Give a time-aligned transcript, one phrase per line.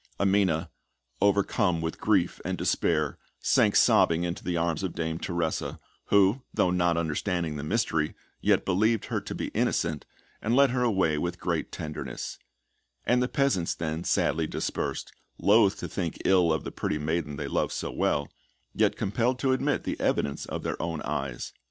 [0.19, 0.71] Amina,
[1.21, 6.71] overcome with grief and despair, sank sobbing into the arms of Dame Teresa, who, though
[6.71, 10.07] not understanding the mystery, yet believed her to be innocent,
[10.41, 12.39] and led her away with great tenderness;
[13.05, 17.47] and the peasants then sadly dispersed, loath to think ill of the pretty maiden they
[17.47, 18.27] loved so well,
[18.73, 21.53] yet compelled to admit the evidence of their own eyes.